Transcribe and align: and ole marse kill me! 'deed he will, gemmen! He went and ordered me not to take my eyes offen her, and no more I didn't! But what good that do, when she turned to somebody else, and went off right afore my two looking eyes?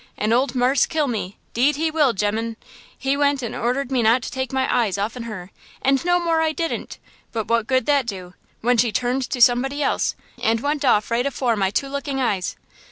and 0.17 0.33
ole 0.33 0.49
marse 0.55 0.87
kill 0.87 1.05
me! 1.05 1.37
'deed 1.53 1.75
he 1.75 1.91
will, 1.91 2.11
gemmen! 2.11 2.57
He 2.97 3.15
went 3.15 3.43
and 3.43 3.53
ordered 3.53 3.91
me 3.91 4.01
not 4.01 4.23
to 4.23 4.31
take 4.31 4.51
my 4.51 4.65
eyes 4.75 4.97
offen 4.97 5.21
her, 5.25 5.51
and 5.79 6.03
no 6.03 6.19
more 6.19 6.41
I 6.41 6.53
didn't! 6.53 6.97
But 7.31 7.47
what 7.47 7.67
good 7.67 7.85
that 7.85 8.07
do, 8.07 8.33
when 8.61 8.77
she 8.77 8.91
turned 8.91 9.29
to 9.29 9.39
somebody 9.39 9.83
else, 9.83 10.15
and 10.41 10.59
went 10.59 10.83
off 10.83 11.11
right 11.11 11.27
afore 11.27 11.55
my 11.55 11.69
two 11.69 11.87
looking 11.87 12.19
eyes? 12.19 12.55